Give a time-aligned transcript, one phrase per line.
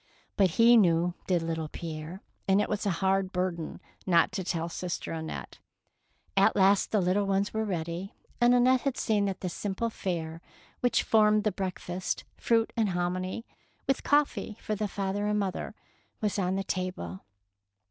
[0.35, 4.67] But he knew, did little Pierre, and it was a hard burden not to tell
[4.67, 5.59] sister Annette.
[6.35, 10.41] At last the little ones were ready, and Annette had seen that the simple fare
[10.79, 13.45] which formed the break fast— fruit and hominy,
[13.85, 15.75] with coffee for the father and mother—
[16.19, 17.23] was on the table.